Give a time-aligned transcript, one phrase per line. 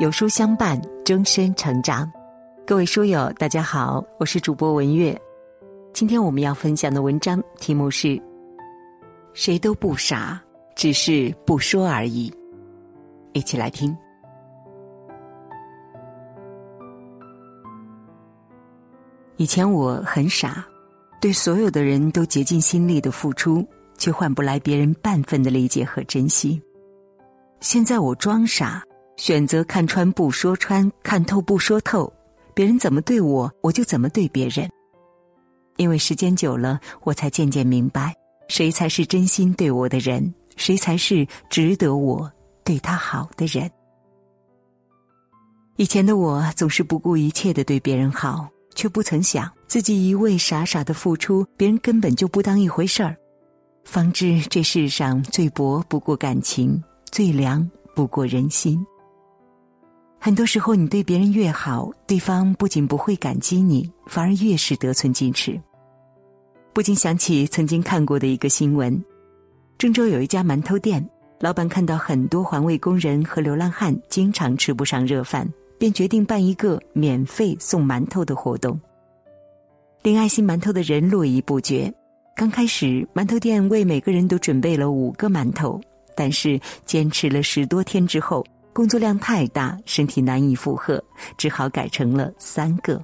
[0.00, 2.10] 有书相伴，终身成长。
[2.66, 5.16] 各位书友，大家好，我是主播文月。
[5.92, 8.20] 今天我们要分享的文章题目是：
[9.34, 10.42] 谁都不傻，
[10.74, 12.32] 只是不说而已。
[13.34, 13.94] 一起来听。
[19.36, 20.66] 以前我很傻，
[21.20, 23.62] 对所有的人都竭尽心力的付出，
[23.98, 26.60] 却换不来别人半分的理解和珍惜。
[27.60, 28.82] 现在我装傻。
[29.22, 32.12] 选择看穿不说穿，看透不说透，
[32.54, 34.68] 别人怎么对我，我就怎么对别人。
[35.76, 38.12] 因为时间久了，我才渐渐明白，
[38.48, 42.28] 谁才是真心对我的人，谁才是值得我
[42.64, 43.70] 对他好的人。
[45.76, 53.16] 以前的我总是不顾一切的对别人好，却不曾想自己一味傻傻的付出，别人根本就不当一回事儿。
[53.84, 58.84] 方知这世上最薄不过感情，最凉不过人心。
[60.24, 65.60] 很多时候，你对别人越好，对方不仅不会感激你，反而越是得寸进尺。
[66.72, 69.04] 不禁想起曾经看过的一个新闻：
[69.76, 71.04] 郑州有一家馒头店，
[71.40, 75.44] 老板看到很多环卫工人和流浪汉经常吃不上热饭，
[75.76, 78.80] 便决定办一个免费送馒头的活动。
[80.04, 81.92] 领爱心馒头的人络绎不绝。
[82.36, 85.80] 刚开始，馒头店为每个人都准备了五个馒头，
[86.14, 88.46] 但是坚持了十多天之后。
[88.72, 91.02] 工作量太大，身体难以负荷，
[91.36, 93.02] 只好改成了三个。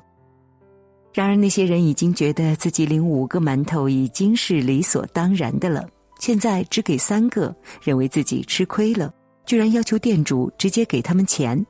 [1.13, 5.87] 然而那些人已经觉得自己领五个馒头已经是理所当然的了，
[6.19, 9.13] 现在只给三个，认为自己吃亏了，
[9.45, 11.65] 居然要求店主直接给他们钱。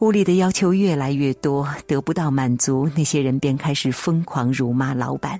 [0.00, 5.38] 屋里的要求越来越多，得不到满足，那些人便开始疯狂辱骂老板。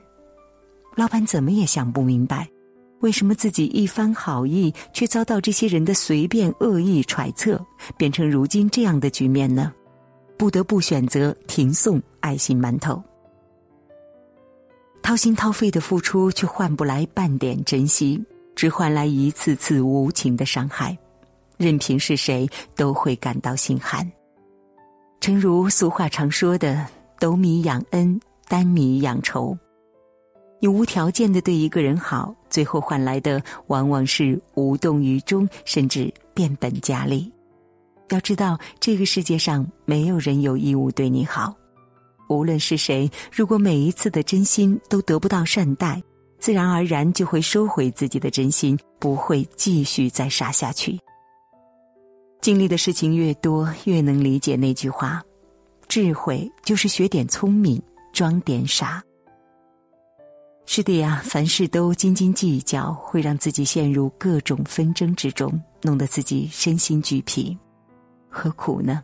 [0.96, 2.46] 老板怎么也想不明白。
[3.00, 7.58] 为什么自己一番好意，却遭到这些人的随便恶意揣测，
[7.96, 9.72] 变成如今这样的局面呢？
[10.36, 13.02] 不得不选择停送爱心馒头，
[15.02, 18.22] 掏心掏肺的付出，却换不来半点珍惜，
[18.54, 20.96] 只换来一次次无情的伤害。
[21.58, 24.10] 任凭是谁，都会感到心寒。
[25.20, 26.86] 诚如俗话常说的
[27.20, 28.18] ：“斗米养恩，
[28.48, 29.56] 担米养仇。”
[30.62, 37.32] 你无条件的对一个人好，最后换来的往往是无动于衷，甚至变本加厉。
[38.10, 41.54] 要知道，这个世界上没有人有义务对你好。
[42.28, 46.02] 无论是谁，如果每一次的真心都得不到善待，
[46.38, 50.98] 自然而然就会收回自己的真心，不会继续再傻下去。
[52.42, 55.22] 经历的事情越多，越能理解那句话：
[55.88, 57.80] 智慧就是学点聪明，
[58.12, 59.02] 装点傻。
[60.72, 67.58] 是的呀，凡事都斤斤计较，会让自己陷入各种纷争之中，弄得自己身心俱疲，
[68.28, 69.02] 何苦呢？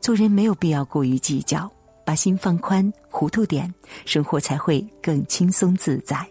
[0.00, 1.68] 做人没有必要过于计较，
[2.06, 3.74] 把心放宽，糊涂点，
[4.04, 6.24] 生活才会更轻松自在。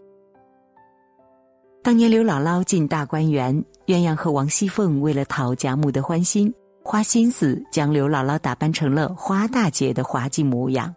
[1.83, 3.53] 当年刘姥姥进大观园，
[3.87, 10.95] 鸳鸯和王熙凤为了讨贾母的欢心，花心思将刘姥姥打扮成了花大姐的滑稽模样。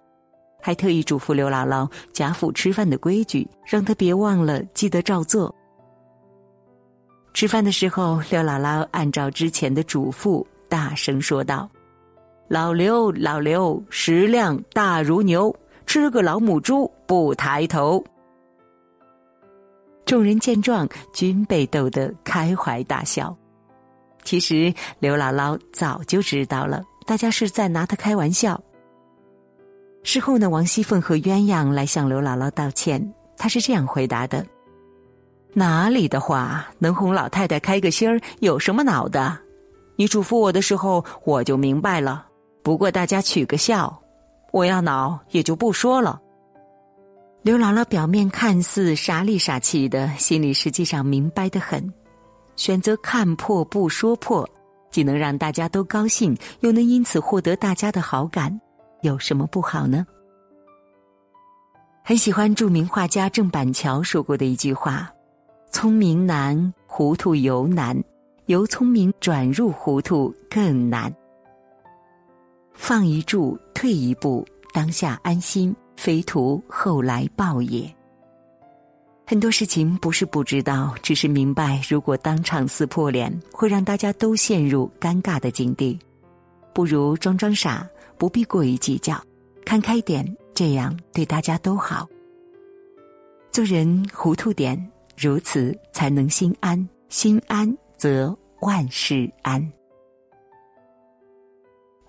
[0.61, 5.55] 还特意嘱咐刘姥姥贾府吃饭的规矩，让她别忘了记得照做。
[7.33, 11.71] 吃饭的时候，刘姥姥按照之前的嘱咐，大声说道
[12.49, 15.55] ：“老刘，老刘，食量大如牛，
[15.87, 18.03] 吃个老母猪不抬头。”
[20.05, 23.35] 众人见状，均被逗得开怀大笑。
[24.25, 28.61] 其实刘姥姥早就知道了，大家是在拿她开玩笑。
[30.03, 33.13] 事后呢，王熙凤和鸳鸯来向刘姥姥道歉。
[33.37, 34.45] 她是这样回答的
[35.55, 39.39] ：“哪里的话，能哄老太太开个心儿，有什么恼的？
[39.97, 42.27] 你嘱咐我的时候，我就明白了。
[42.63, 44.01] 不过大家取个笑，
[44.53, 46.21] 我要恼也就不说了。”
[47.43, 51.93] 刘姥姥表面看似傻里傻气的，心里实际上明白的很。
[52.57, 54.47] 选择看破不说破，
[54.91, 58.61] 既能让大家都高兴，又能因此获得大家的好感。
[59.03, 60.07] 有什么不好呢？
[62.03, 65.09] 很喜欢著名画家郑板桥说过的一句话
[65.71, 67.97] ：“聪明难，糊涂尤难；
[68.47, 71.15] 由聪明转入糊涂更难。
[72.73, 77.89] 放一注，退一步，当下安心，非图后来报也。”
[79.25, 85.97] 很多事情不是不知道，只是明白，如果当场撕破脸，会让大家都陷入尴尬的境地，
[86.75, 87.89] 不如装装傻。
[88.21, 89.19] 不必过于计较，
[89.65, 92.07] 看开点，这样对大家都好。
[93.51, 94.79] 做人糊涂点，
[95.17, 99.59] 如此才能心安，心安则万事安。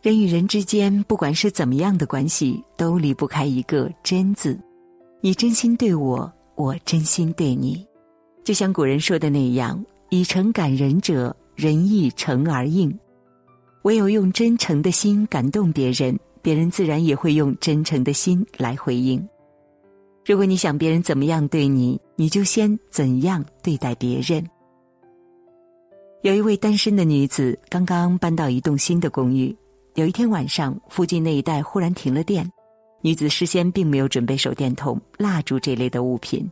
[0.01, 4.59] 人与人之间，不管是怎么样的关系，都离不开一个“真”字。
[5.21, 7.87] 你真心对我，我真心对你。
[8.43, 9.81] 就像古人说的那样
[10.11, 12.93] ：“以诚感人者，人亦诚而应。”
[13.83, 19.27] 唯有用真诚的心感动别人，别人自然也会用真诚的心来回应。
[20.23, 24.47] 如果你想别人怎么样对你，你就先怎样对待别人。
[26.21, 29.55] 有一位单身的女子刚刚搬到一栋新的公寓。
[29.95, 32.49] 有一天晚上，附近那一带忽然停了电，
[33.01, 36.49] 女子事先并没有准备手电筒、蜡烛这类的物品。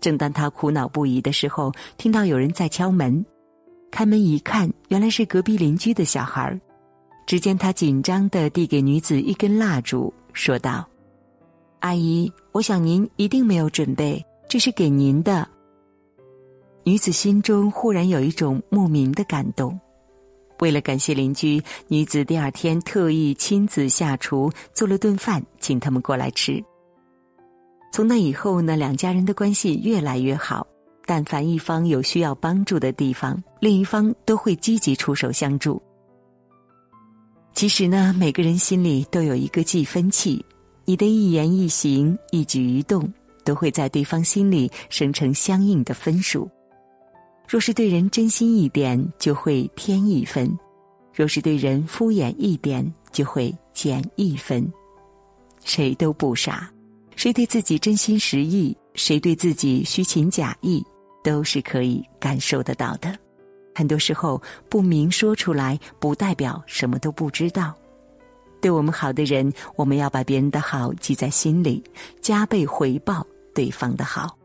[0.00, 3.24] 正当她苦恼不已的时候，听到有人在敲门，
[3.92, 6.58] 开门一看，原来是隔壁邻居的小孩
[7.26, 10.88] 只见他紧张的递给女子一根蜡烛，说道
[11.80, 15.46] ：“阿姨，我想您一定没有准备，这是给您的。”
[16.84, 19.78] 女子心中忽然有一种莫名的感动。
[20.60, 26.64] 为了感谢邻居，女子第二天特意亲自下厨做了顿饭，请他们过来吃。
[27.92, 30.66] 从那以后呢，两家人的关系越来越好。
[31.14, 35.78] 但凡一方有需要帮助的地方，另一方都会积极出手相助。
[37.52, 40.42] 其实呢，每个人心里都有一个计分器，
[40.86, 43.12] 你的一言一行、一举一动，
[43.44, 46.50] 都会在对方心里生成相应的分数。
[47.46, 50.48] 若是对人真心一点，就会添一分；
[51.12, 54.66] 若是对人敷衍一点，就会减一分。
[55.62, 56.72] 谁都不傻，
[57.16, 60.82] 谁对自己真心实意，谁对自己虚情假意，
[61.22, 63.16] 都是可以感受得到的。
[63.74, 67.74] 很多时候，不明说出来，不代表什么都不知道。
[68.60, 71.82] 对我们好的人，我们要把别人的好记在心里，
[72.20, 74.36] 加倍回报对方的好。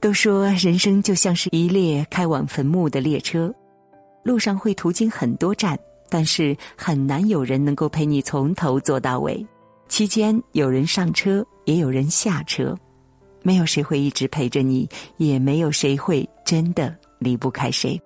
[0.00, 3.54] 都说人生就像是一列开往坟墓的列车，
[4.22, 5.78] 路上会途经很多站，
[6.08, 9.46] 但是很难有人能够陪你从头坐到尾。
[9.88, 12.76] 期间有人上车，也有人下车，
[13.42, 18.00] 没有谁会一直陪着你，也没有谁会真的离不开谁。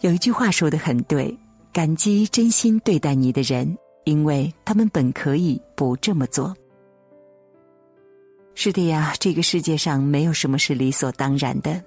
[0.00, 1.36] 有一句话说的很对：
[1.72, 6.54] 感激真心对待你的人，因为他们本可以不这么做。
[8.54, 11.82] 是的呀，这个世界上没有什么是理所当然的。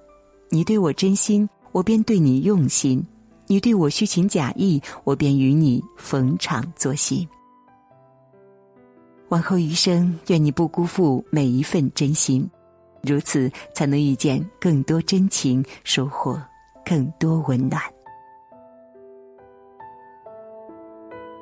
[0.50, 3.00] 你对我真心，我便对你用心；
[3.48, 7.28] 你对我虚情假意，我便与你逢场作戏。
[9.34, 12.48] 往后余生，愿你不辜负每一份真心，
[13.02, 16.40] 如此才能遇见更多真情，收获
[16.86, 17.82] 更多温暖。